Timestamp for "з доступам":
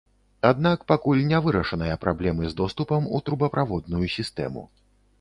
2.51-3.01